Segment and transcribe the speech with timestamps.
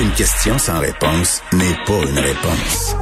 [0.00, 2.94] Une question sans réponse n'est pas une réponse.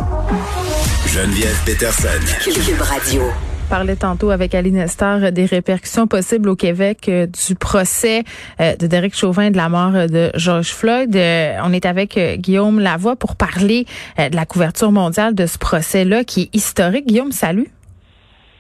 [1.07, 2.09] Geneviève Peterson.
[2.43, 3.23] Cube Radio
[3.69, 8.25] parlait tantôt avec Aline Nestor des répercussions possibles au Québec euh, du procès
[8.61, 11.15] euh, de Derek Chauvin de la mort euh, de George Floyd.
[11.15, 13.85] on est avec Guillaume Lavoie pour parler
[14.19, 17.07] de la couverture mondiale de ce procès-là qui est historique.
[17.07, 17.69] Guillaume, salut.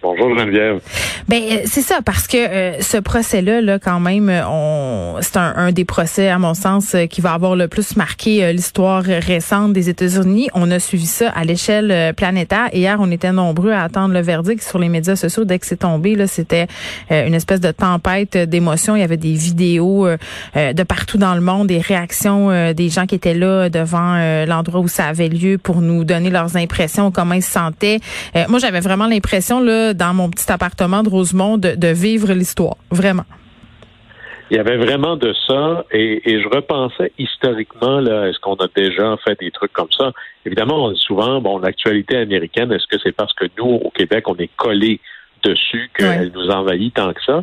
[0.07, 0.81] Bonjour Geneviève.
[1.27, 5.73] Ben euh, c'est ça parce que euh, ce procès-là, là quand même, on c'est un,
[5.73, 9.89] des procès à mon sens euh, qui va avoir le plus marqué l'histoire récente des
[9.89, 10.49] États-Unis.
[10.55, 12.69] On a suivi ça à l'échelle planétaire.
[12.73, 15.45] Hier, on était nombreux à attendre le verdict sur les médias sociaux.
[15.45, 16.69] Dès que c'est tombé, là, c'était
[17.11, 18.95] une espèce de tempête d'émotions.
[18.95, 20.07] Il y avait des vidéos
[20.55, 24.89] de partout dans le monde, des réactions des gens qui étaient là devant l'endroit où
[24.89, 27.99] ça avait lieu pour nous donner leurs impressions, comment ils se sentaient.
[28.49, 33.25] moi, j'avais vraiment l'impression là dans mon petit appartement de Rosemont de, vivre l'histoire, vraiment.
[34.51, 39.17] Il y avait vraiment de ça, et, je repensais historiquement, là, est-ce qu'on a déjà
[39.25, 40.13] fait des trucs comme ça?
[40.45, 44.29] Évidemment, on dit souvent, bon, l'actualité américaine, est-ce que c'est parce que nous, au Québec,
[44.29, 45.01] on est collé
[45.43, 47.43] dessus qu'elle nous envahit tant que ça?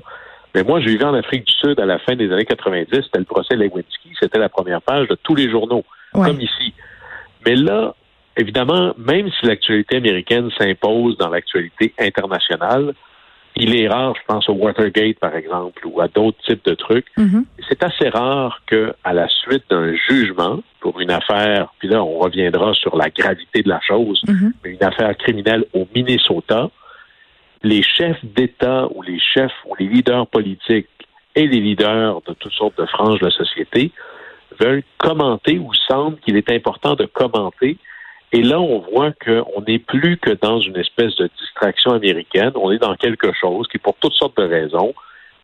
[0.55, 3.19] Mais moi, j'ai vu en Afrique du Sud à la fin des années 90, c'était
[3.19, 6.73] le procès Lewinsky, c'était la première page de tous les journaux, comme ici.
[7.45, 7.95] Mais là,
[8.37, 12.93] évidemment, même si l'actualité américaine s'impose dans l'actualité internationale,
[13.55, 17.05] il est rare, je pense au Watergate par exemple, ou à d'autres types de trucs.
[17.17, 17.45] Mm-hmm.
[17.69, 22.17] C'est assez rare que, à la suite d'un jugement pour une affaire, puis là on
[22.17, 24.51] reviendra sur la gravité de la chose, mm-hmm.
[24.63, 26.71] mais une affaire criminelle au Minnesota,
[27.61, 30.87] les chefs d'État ou les chefs ou les leaders politiques
[31.35, 33.91] et les leaders de toutes sortes de franges de la société
[34.59, 37.77] veulent commenter ou sentent qu'il est important de commenter
[38.33, 42.51] et là, on voit qu'on n'est plus que dans une espèce de distraction américaine.
[42.55, 44.95] On est dans quelque chose qui, pour toutes sortes de raisons,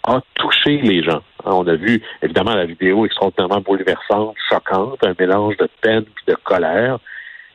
[0.03, 1.21] a touché les gens.
[1.45, 6.31] Hein, on a vu, évidemment, la vidéo extraordinairement bouleversante, choquante, un mélange de peine et
[6.31, 6.97] de colère.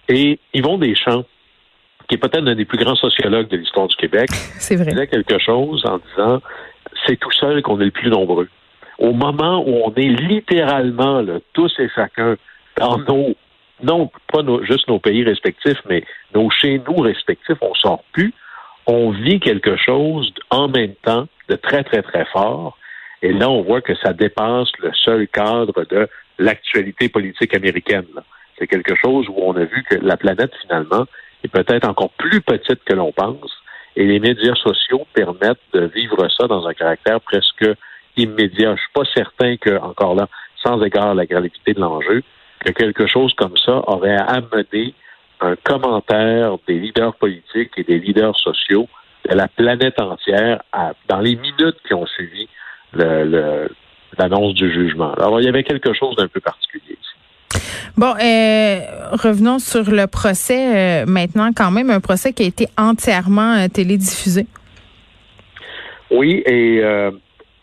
[0.08, 1.24] Et Yvon Deschamps,
[2.08, 4.28] qui est peut-être un des plus grands sociologues de l'histoire du Québec,
[4.58, 4.92] C'est vrai.
[4.92, 6.42] disait quelque chose en disant
[7.06, 8.48] c'est tout seul qu'on est le plus nombreux.
[8.98, 12.36] Au moment où on est littéralement là, tous et chacun
[12.76, 13.34] dans nos
[13.82, 16.04] non pas juste nos pays respectifs, mais
[16.34, 18.32] nos chez nous respectifs, on sort plus.
[18.86, 22.76] On vit quelque chose en même temps de très, très, très fort.
[23.22, 26.08] Et là, on voit que ça dépasse le seul cadre de
[26.38, 28.04] l'actualité politique américaine.
[28.58, 31.06] C'est quelque chose où on a vu que la planète, finalement,
[31.42, 33.50] est peut-être encore plus petite que l'on pense.
[33.96, 37.66] Et les médias sociaux permettent de vivre ça dans un caractère presque
[38.16, 38.74] immédiat.
[38.76, 40.28] Je suis pas certain que, encore là,
[40.62, 42.22] sans égard à la gravité de l'enjeu,
[42.64, 44.94] que quelque chose comme ça aurait amené
[45.40, 48.88] un commentaire des leaders politiques et des leaders sociaux
[49.28, 50.62] de la planète entière
[51.08, 52.48] dans les minutes qui ont suivi
[52.94, 55.12] l'annonce du jugement.
[55.14, 57.60] Alors, il y avait quelque chose d'un peu particulier ici.
[57.96, 58.80] Bon, euh,
[59.12, 63.68] revenons sur le procès euh, maintenant, quand même, un procès qui a été entièrement euh,
[63.68, 64.46] télédiffusé.
[66.10, 66.78] Oui, et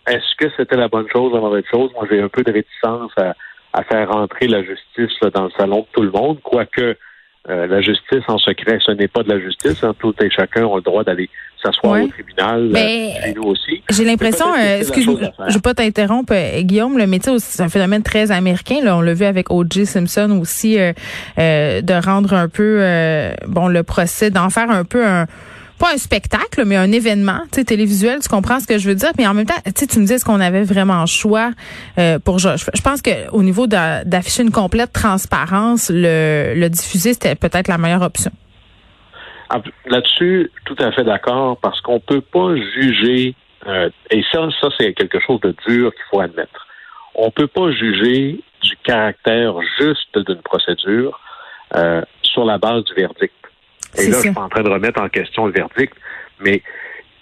[0.07, 1.91] est-ce que c'était la bonne chose, la mauvaise chose?
[1.93, 3.33] Moi, j'ai un peu de réticence à,
[3.73, 6.97] à faire rentrer la justice dans le salon de tout le monde, quoique
[7.49, 9.83] euh, la justice en secret, ce n'est pas de la justice.
[9.83, 9.95] Hein.
[9.97, 11.27] Tout et chacun ont le droit d'aller
[11.61, 12.69] s'asseoir au tribunal.
[12.71, 13.81] Mais euh, nous aussi.
[13.89, 18.31] J'ai l'impression, euh, excuse-moi, je veux pas t'interrompre, Guillaume, le métier, c'est un phénomène très
[18.31, 18.81] américain.
[18.83, 19.87] Là, on l'a vu avec O.J.
[19.87, 20.77] Simpson aussi,
[21.37, 22.79] de rendre un peu,
[23.47, 25.25] bon, le procès, d'en faire un peu un
[25.81, 28.19] pas un spectacle, mais un événement télévisuel.
[28.21, 29.09] Tu comprends ce que je veux dire?
[29.17, 31.51] Mais en même temps, tu me dis est-ce qu'on avait vraiment choix
[31.97, 37.67] euh, pour Je pense qu'au niveau d'afficher une complète transparence, le, le diffuser, c'était peut-être
[37.67, 38.31] la meilleure option.
[39.87, 43.35] Là-dessus, tout à fait d'accord, parce qu'on peut pas juger,
[43.67, 46.67] euh, et ça, ça c'est quelque chose de dur qu'il faut admettre.
[47.15, 51.19] On peut pas juger du caractère juste d'une procédure
[51.75, 53.33] euh, sur la base du verdict.
[53.97, 55.93] Et là, je suis en train de remettre en question le verdict,
[56.39, 56.61] mais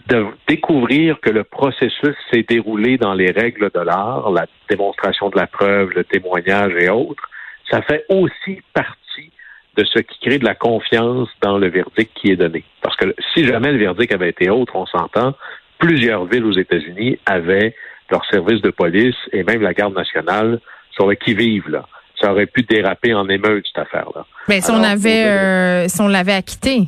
[0.08, 5.38] de découvrir que le processus s'est déroulé dans les règles de l'art, la démonstration de
[5.38, 7.30] la preuve, le témoignage et autres,
[7.70, 9.32] ça fait aussi partie
[9.78, 12.64] de ce qui crée de la confiance dans le verdict qui est donné.
[12.82, 15.36] Parce que si jamais le verdict avait été autre, on s'entend,
[15.78, 17.76] plusieurs villes aux États-Unis avaient
[18.10, 20.60] leur service de police et même la garde nationale
[20.92, 21.88] sur le qui-vive, là.
[22.22, 24.26] Ça aurait pu déraper en émeute, cette affaire-là.
[24.48, 26.88] Mais si on avait, euh, si on l'avait acquitté.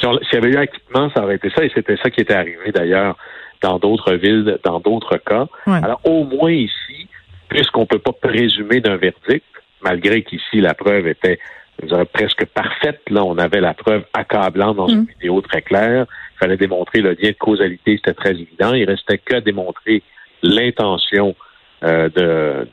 [0.00, 2.72] S'il y avait eu acquittement, ça aurait été ça, et c'était ça qui était arrivé
[2.72, 3.16] d'ailleurs
[3.60, 5.46] dans d'autres villes, dans d'autres cas.
[5.66, 7.08] Alors, au moins ici,
[7.48, 9.44] puisqu'on ne peut pas présumer d'un verdict,
[9.82, 11.38] malgré qu'ici la preuve était
[12.12, 15.06] presque parfaite, là, on avait la preuve accablante dans une mm.
[15.20, 16.06] vidéo très claire.
[16.36, 18.74] Il fallait démontrer le lien de causalité, c'était très évident.
[18.74, 20.02] Il restait qu'à démontrer
[20.42, 21.34] l'intention
[21.82, 22.08] euh,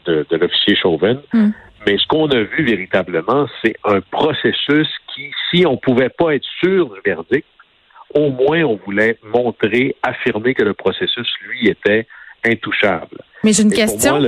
[0.05, 1.21] de, de, l'officier Chauvin.
[1.33, 1.49] Mm.
[1.85, 6.35] Mais ce qu'on a vu véritablement, c'est un processus qui, si on ne pouvait pas
[6.35, 7.47] être sûr du verdict,
[8.13, 12.07] au moins on voulait montrer, affirmer que le processus, lui, était
[12.45, 13.19] intouchable.
[13.43, 14.19] Mais j'ai une question.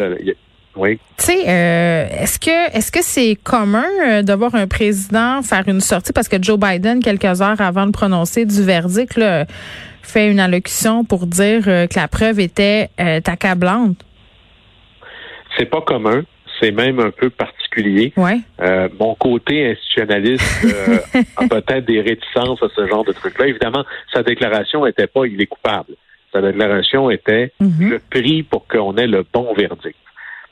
[0.75, 0.99] oui.
[1.17, 5.67] Tu sais, euh, est-ce que est-ce que c'est commun euh, de voir un président faire
[5.67, 6.13] une sortie?
[6.13, 9.45] Parce que Joe Biden, quelques heures avant de prononcer du verdict, là,
[10.01, 13.97] fait une allocution pour dire euh, que la preuve était accablante?
[15.59, 16.23] C'est pas commun
[16.59, 18.13] c'est même un peu particulier.
[18.61, 20.97] Euh, mon côté institutionnaliste euh,
[21.37, 23.47] a peut-être des réticences à ce genre de truc-là.
[23.47, 25.93] Évidemment, sa déclaration n'était pas il est coupable.
[26.31, 27.91] Sa déclaration était mhm.
[27.91, 29.97] je prie pour qu'on ait le bon verdict.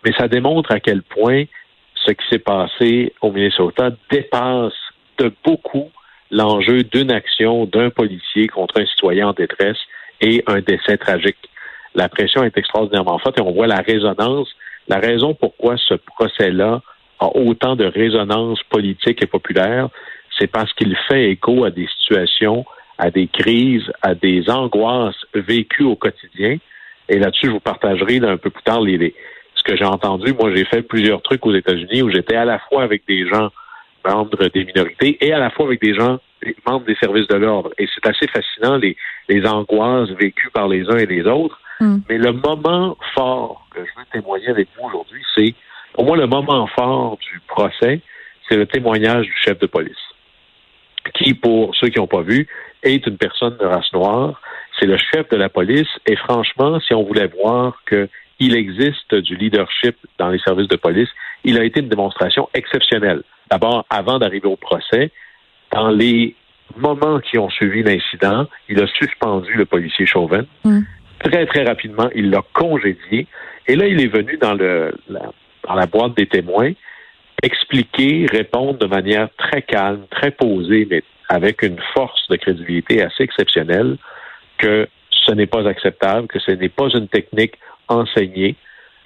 [0.05, 1.43] Mais ça démontre à quel point
[2.05, 4.73] ce qui s'est passé au Minnesota dépasse
[5.17, 5.91] de beaucoup
[6.31, 9.77] l'enjeu d'une action d'un policier contre un citoyen en détresse
[10.21, 11.49] et un décès tragique.
[11.95, 14.49] La pression est extraordinairement forte et on voit la résonance
[14.87, 16.81] la raison pourquoi ce procès-là
[17.19, 19.89] a autant de résonance politique et populaire,
[20.37, 22.65] c'est parce qu'il fait écho à des situations,
[22.97, 26.57] à des crises, à des angoisses vécues au quotidien.
[27.09, 29.15] Et là-dessus, je vous partagerai un peu plus tard les,
[29.55, 30.33] ce que j'ai entendu.
[30.33, 33.49] Moi, j'ai fait plusieurs trucs aux États-Unis où j'étais à la fois avec des gens
[34.05, 36.19] membres des minorités et à la fois avec des gens
[36.65, 37.71] membres des services de l'ordre.
[37.77, 38.95] Et c'est assez fascinant les,
[39.27, 41.59] les angoisses vécues par les uns et les autres.
[41.79, 41.99] Hmm.
[42.09, 45.53] Mais le moment fort que je veux témoigner avec vous aujourd'hui, c'est,
[45.93, 48.01] pour moi, le moment fort du procès,
[48.47, 49.95] c'est le témoignage du chef de police,
[51.13, 52.47] qui, pour ceux qui n'ont pas vu,
[52.83, 54.41] est une personne de race noire.
[54.79, 55.89] C'est le chef de la police.
[56.05, 61.09] Et franchement, si on voulait voir qu'il existe du leadership dans les services de police,
[61.43, 63.23] il a été une démonstration exceptionnelle.
[63.49, 65.11] D'abord, avant d'arriver au procès,
[65.71, 66.35] dans les
[66.75, 70.43] moments qui ont suivi l'incident, il a suspendu le policier Chauvin.
[70.63, 70.81] Hmm
[71.19, 73.27] très, très rapidement, il l'a congédié.
[73.67, 75.31] Et là, il est venu dans, le, la,
[75.67, 76.71] dans la boîte des témoins
[77.43, 83.23] expliquer, répondre de manière très calme, très posée, mais avec une force de crédibilité assez
[83.23, 83.97] exceptionnelle
[84.57, 87.55] que ce n'est pas acceptable, que ce n'est pas une technique
[87.89, 88.55] enseignée,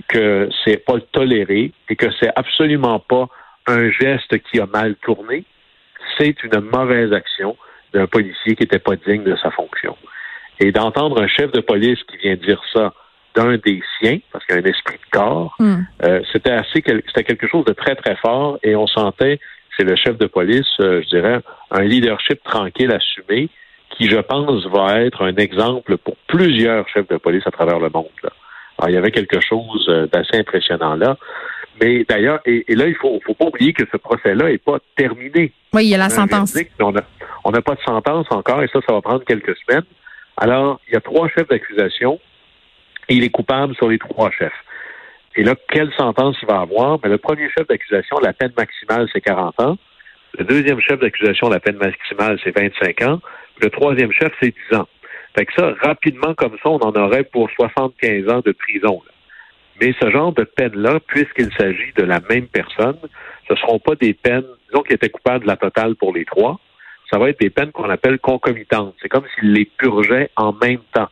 [0.08, 3.28] que c'est pas toléré et que c'est absolument pas
[3.68, 5.44] un geste qui a mal tourné.
[6.18, 7.58] C'est une mauvaise action
[7.94, 9.98] d'un policier qui n'était pas digne de sa fonction.
[10.62, 12.94] Et d'entendre un chef de police qui vient dire ça
[13.36, 15.80] d'un des siens, parce qu'il y a un esprit de corps, hmm.
[16.04, 19.40] euh, c'était assez c'était quelque chose de très, très fort et on sentait
[19.78, 21.40] c'est le chef de police, euh, je dirais,
[21.72, 23.50] un leadership tranquille, assumé,
[23.92, 27.90] qui, je pense, va être un exemple pour plusieurs chefs de police à travers le
[27.90, 28.10] monde.
[28.78, 31.18] Alors, il y avait quelque chose euh, d'assez impressionnant là.
[31.82, 35.52] Mais d'ailleurs, et, là, il faut, faut pas oublier que ce procès-là n'est pas terminé.
[35.74, 36.56] Oui, il y a la sentence.
[36.80, 39.86] on n'a pas de sentence encore, et ça, ça va prendre quelques semaines.
[40.38, 42.20] Alors, il y a trois chefs d'accusation
[43.10, 44.54] et il est coupable sur les trois chefs.
[45.36, 46.94] Et là, quelle sentence il va avoir?
[46.94, 49.78] Mais ben, le premier chef d'accusation, la peine maximale, c'est 40 ans.
[50.38, 53.20] Le deuxième chef d'accusation, la peine maximale, c'est 25 ans.
[53.62, 54.88] Le troisième chef, c'est 10 ans.
[55.38, 59.02] Fait que ça, rapidement comme ça, on en aurait pour 75 ans de prison.
[59.80, 62.98] Mais ce genre de peine-là, puisqu'il s'agit de la même personne,
[63.48, 66.26] ce ne seront pas des peines, disons qu'il était coupable de la totale pour les
[66.26, 66.60] trois,
[67.12, 68.96] ça va être des peines qu'on appelle concomitantes.
[69.02, 71.10] C'est comme s'il les purgeait en même temps.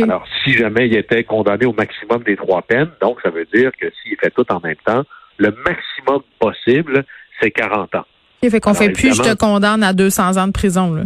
[0.00, 3.70] Alors, si jamais il était condamné au maximum des trois peines, donc ça veut dire
[3.80, 5.04] que s'il fait tout en même temps,
[5.36, 7.04] le maximum possible,
[7.40, 8.04] c'est 40 ans.
[8.42, 11.02] Il fait qu'on fait plus, je te condamne à 200 ans de prison, là.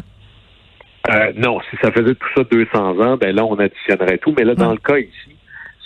[1.11, 4.33] Euh, non, si ça faisait tout ça 200 ans, ben là, on additionnerait tout.
[4.39, 5.37] Mais là, dans le cas ici,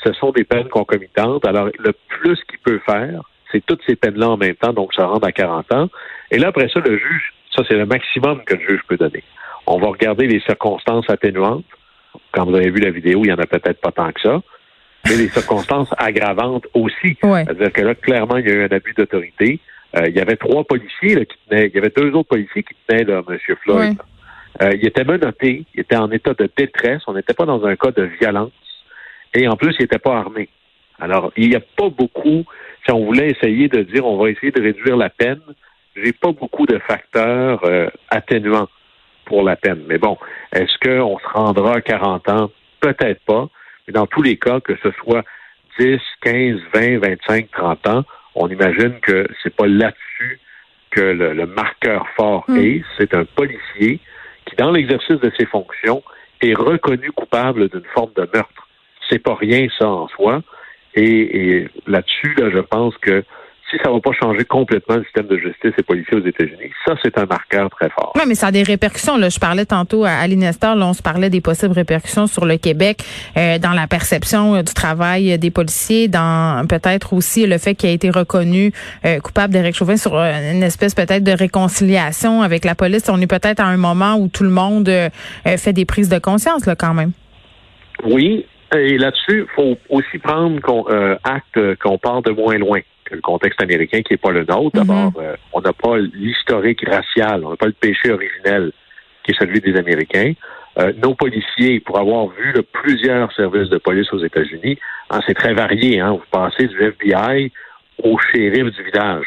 [0.05, 1.47] ce sont des peines concomitantes.
[1.47, 5.07] Alors, le plus qu'il peut faire, c'est toutes ces peines-là en même temps, donc ça
[5.07, 5.89] rend à 40 ans.
[6.31, 9.23] Et là, après ça, le juge ça, c'est le maximum que le juge peut donner.
[9.67, 11.65] On va regarder les circonstances atténuantes.
[12.33, 14.41] Quand vous avez vu la vidéo, il n'y en a peut-être pas tant que ça.
[15.07, 17.17] Mais les circonstances aggravantes aussi.
[17.21, 19.61] C'est-à-dire que là, clairement, il y a eu un abus d'autorité.
[19.97, 22.75] Euh, il y avait trois policiers qui tenaient, il y avait deux autres policiers qui
[22.87, 23.39] tenaient là, M.
[23.63, 23.99] Floyd.
[24.63, 27.77] Euh, il était menotté, il était en état de détresse, on n'était pas dans un
[27.77, 28.53] cas de violence,
[29.35, 30.49] et en plus, il n'était pas armé.
[30.99, 32.45] Alors, il n'y a pas beaucoup,
[32.85, 35.41] si on voulait essayer de dire on va essayer de réduire la peine,
[35.97, 38.69] j'ai pas beaucoup de facteurs euh, atténuants
[39.25, 39.83] pour la peine.
[39.89, 40.17] Mais bon,
[40.53, 42.51] est-ce qu'on se rendra à 40 ans?
[42.81, 43.49] Peut-être pas.
[43.87, 45.25] Mais dans tous les cas, que ce soit
[45.79, 50.41] 10, 15, 20, 25, 30 ans, on imagine que c'est pas là-dessus
[50.91, 52.59] que le, marqueur fort hmm.
[52.59, 52.83] est.
[52.99, 54.01] C'est un policier
[54.47, 56.03] qui, dans l'exercice de ses fonctions,
[56.43, 58.69] est reconnu coupable d'une forme de meurtre.
[59.09, 60.43] C'est pas rien ça en soi.
[60.95, 63.25] Et, et là-dessus, là, je pense que
[63.71, 66.95] si ça va pas changer complètement le système de justice et policier aux États-Unis, ça,
[67.03, 68.13] c'est un marqueur très fort.
[68.15, 69.17] Oui, mais ça a des répercussions.
[69.17, 69.29] Là.
[69.29, 72.59] Je parlais tantôt à Aline Nestor, là, on se parlait des possibles répercussions sur le
[72.59, 73.03] Québec
[73.37, 77.89] euh, dans la perception euh, du travail des policiers, dans peut-être aussi le fait qu'il
[77.91, 78.73] a été reconnu
[79.05, 83.09] euh, coupable d'Éric Chauvin sur une espèce peut-être de réconciliation avec la police.
[83.09, 84.89] On est peut-être à un moment où tout le monde
[85.45, 87.13] fait des prises de conscience, là, quand même.
[88.05, 90.85] Oui, et là-dessus, il faut aussi prendre qu'on,
[91.25, 92.81] acte qu'on part de moins loin
[93.15, 94.77] le contexte américain qui n'est pas le nôtre.
[94.77, 94.87] Mhm.
[94.87, 98.73] D'abord, euh, on n'a pas l'historique racial, on n'a pas le péché originel
[99.23, 100.33] qui est celui des Américains.
[100.79, 104.79] Euh, nos policiers, pour avoir vu plusieurs services de police aux États-Unis,
[105.11, 106.01] hein, c'est très varié.
[106.01, 107.51] Hein, vous passez du FBI
[108.03, 109.27] au shérif du village.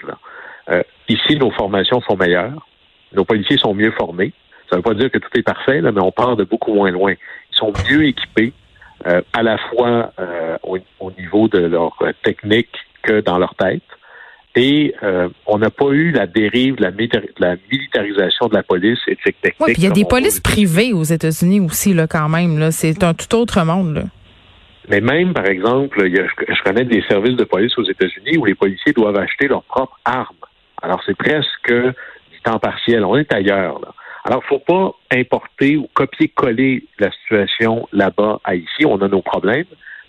[0.69, 2.67] Euh, ici, nos formations sont meilleures.
[3.13, 4.31] Nos policiers sont mieux formés.
[4.69, 6.75] Ça ne veut pas dire que tout est parfait, là, mais on part de beaucoup
[6.75, 7.13] moins loin.
[7.13, 8.53] Ils sont mieux équipés,
[9.33, 10.11] à la fois
[10.61, 13.83] au, au, niveau de leur technique que dans leur tête.
[14.55, 19.15] Et euh, on n'a pas eu la dérive de la, militarisation de la police et
[19.15, 19.55] de techniques.
[19.59, 22.57] Oui, puis il y a des polices privées aux États-Unis aussi, là, quand même.
[22.57, 22.71] Là.
[22.71, 23.95] C'est un tout autre monde.
[23.95, 24.03] Là.
[24.89, 28.91] Mais même, par exemple, je, connais des services de police aux États-Unis où les policiers
[28.91, 30.35] doivent acheter leurs propres armes.
[30.81, 33.05] Alors, c'est presque du temps partiel.
[33.05, 33.79] On est ailleurs.
[33.79, 33.93] Là.
[34.25, 38.85] Alors, faut pas importer ou copier-coller la situation là-bas à ici.
[38.85, 39.65] On a nos problèmes.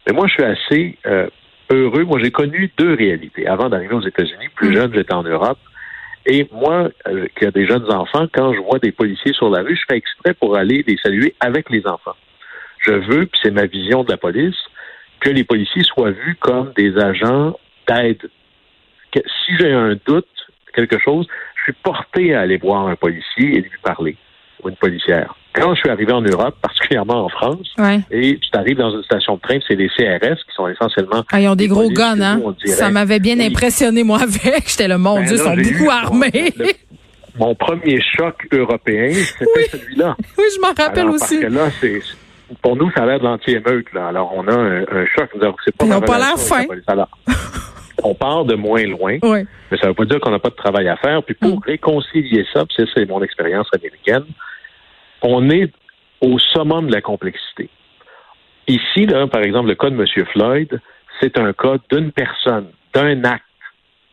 [0.06, 1.28] Mais moi, je suis assez euh,
[1.70, 2.04] heureux.
[2.04, 3.46] Moi, j'ai connu deux réalités.
[3.46, 4.74] Avant d'arriver aux États-Unis, plus mm.
[4.74, 5.58] jeune, j'étais en Europe.
[6.26, 9.62] Et moi, euh, qui a des jeunes enfants, quand je vois des policiers sur la
[9.62, 12.16] rue, je fais exprès pour aller les saluer avec les enfants.
[12.78, 14.56] Je veux, puis c'est ma vision de la police,
[15.20, 17.58] que les policiers soient vus comme des agents
[17.88, 18.30] d'aide.
[19.14, 20.28] Si j'ai un doute,
[20.74, 24.16] quelque chose, je suis porté à aller voir un policier et lui parler,
[24.62, 27.74] ou une policière quand je suis arrivé en Europe, particulièrement en France,
[28.10, 31.24] et tu arrives dans une station de train, c'est les CRS qui sont essentiellement.
[31.32, 32.40] Ah, ils ont des, gros guns, hein?
[32.66, 34.64] Ça m'avait bien impressionné, moi, avec.
[34.68, 36.52] J'étais le mon ben Dieu, ils sont beaucoup armés.
[37.38, 40.16] Mon, premier choc européen, c'était celui-là.
[40.38, 41.40] Oui, je m'en rappelle aussi.
[41.40, 42.00] Parce que là, c'est.
[42.60, 44.08] Pour nous, ça a l'air de l'anti-émeute, là.
[44.08, 45.30] Alors, on a un, choc.
[45.64, 46.64] C'est pas Ils n'ont pas l'air fin.
[48.02, 50.56] on part de moins loin, mais ça ne veut pas dire qu'on n'a pas de
[50.56, 51.22] travail à faire.
[51.22, 51.62] Puis pour mm.
[51.64, 54.24] réconcilier ça, puis c'est mon expérience américaine,
[55.22, 55.72] on est
[56.20, 57.68] au summum de la complexité.
[58.66, 60.26] Ici, par exemple, le cas de M.
[60.26, 60.80] Floyd,
[61.20, 63.44] c'est un cas d'une personne, d'un acte.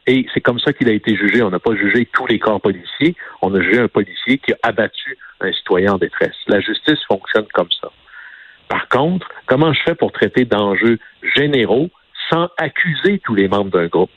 [0.08, 1.42] Et c'est comme ça qu'il a été jugé.
[1.42, 3.16] On n'a pas jugé tous les corps policiers.
[3.42, 6.36] On a jugé un policier qui a abattu un citoyen en détresse.
[6.48, 7.92] La justice fonctionne comme ça.
[8.70, 10.98] Par contre, comment je fais pour traiter d'enjeux
[11.36, 11.90] généraux
[12.30, 14.12] sans accuser tous les membres d'un groupe?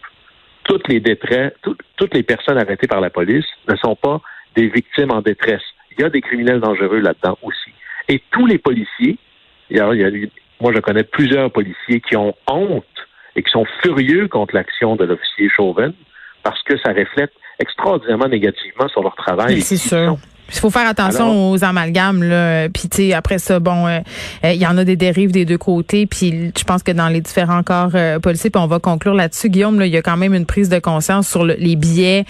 [0.64, 1.52] Toutes les détresse,
[1.96, 4.20] toutes les personnes arrêtées par la police ne sont pas
[4.54, 7.70] des victimes en détresse il y a des criminels dangereux là-dedans aussi.
[8.08, 9.18] Et tous les policiers,
[9.70, 9.86] il y a,
[10.60, 12.84] moi je connais plusieurs policiers qui ont honte
[13.36, 15.92] et qui sont furieux contre l'action de l'officier Chauvin
[16.42, 19.60] parce que ça reflète extraordinairement négativement sur leur travail.
[19.60, 20.16] C'est sûr.
[20.52, 22.68] Il faut faire attention aux amalgames là.
[22.68, 24.00] Puis tu sais après ça bon euh,
[24.44, 27.08] euh, il y en a des dérives des deux côtés puis je pense que dans
[27.08, 30.02] les différents corps euh, policiers puis on va conclure là-dessus Guillaume là, il y a
[30.02, 32.24] quand même une prise de conscience sur les biais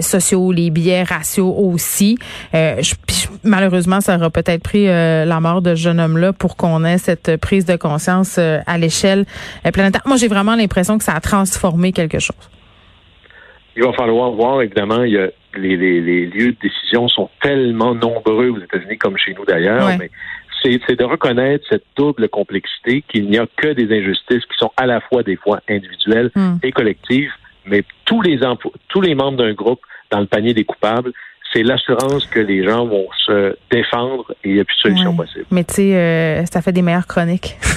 [0.00, 2.18] sociaux, les biais raciaux aussi.
[2.52, 2.94] Je,
[3.42, 6.98] malheureusement ça aura peut-être pris la mort de ce jeune homme là pour qu'on ait
[6.98, 9.24] cette prise de conscience à l'échelle
[9.72, 10.02] planétaire.
[10.06, 12.36] Moi j'ai vraiment l'impression que ça a transformé quelque chose.
[13.78, 15.76] Il va falloir voir évidemment il y a les,
[16.26, 20.10] lieux de décision sont tellement nombreux aux États-Unis comme chez nous d'ailleurs, mais
[20.62, 24.86] c'est de reconnaître cette double complexité qu'il n'y a que des injustices qui sont à
[24.86, 26.56] la fois des fois individuelles hmm.
[26.64, 27.30] et collectives,
[27.66, 28.40] mais tous les
[28.88, 29.80] tous les membres d'un groupe
[30.10, 31.12] dans le panier des coupables,
[31.52, 35.14] c'est l'assurance que les gens vont se défendre et il n'y a plus de solution
[35.14, 35.44] possible.
[35.52, 37.56] Mais tu sais, euh, ça fait des meilleures chroniques.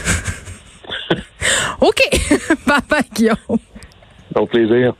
[1.81, 2.01] OK.
[2.67, 3.59] bye bye, Guillaume.
[4.35, 4.93] Au plaisir.